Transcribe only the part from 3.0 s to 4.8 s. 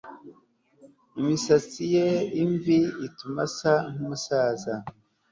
ituma asa nkumusaza